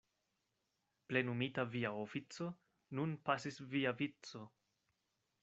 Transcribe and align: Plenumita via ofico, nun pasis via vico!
Plenumita 1.11 1.63
via 1.75 1.91
ofico, 2.05 2.47
nun 2.99 3.15
pasis 3.29 3.61
via 3.77 3.93
vico! 4.01 4.43